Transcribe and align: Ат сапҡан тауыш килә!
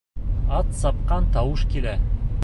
Ат 0.59 0.71
сапҡан 0.79 1.27
тауыш 1.35 1.67
килә! 1.75 1.93